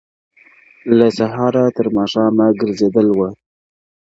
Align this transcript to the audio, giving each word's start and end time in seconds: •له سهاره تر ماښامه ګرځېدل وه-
•له 0.97 1.07
سهاره 1.17 1.63
تر 1.77 1.87
ماښامه 1.97 2.47
ګرځېدل 2.61 3.07
وه- 3.17 3.29